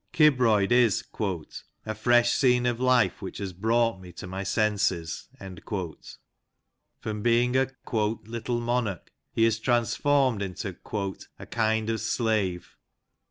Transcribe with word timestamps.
Kibroyd 0.13 0.71
is 0.71 1.03
"a 1.85 1.93
fresh 1.93 2.31
scene 2.33 2.65
of 2.65 2.79
life 2.79 3.21
which 3.21 3.37
has 3.37 3.53
brought 3.53 4.01
me 4.01 4.11
to 4.13 4.25
my 4.25 4.41
senses." 4.41 5.29
From 6.99 7.21
being 7.21 7.55
a 7.55 7.67
"little 7.93 8.59
monarch" 8.59 9.11
he 9.31 9.45
is 9.45 9.59
transformed 9.59 10.41
into" 10.41 10.75
a 11.39 11.45
kind 11.45 11.89
of 11.91 12.01
slave." 12.01 12.75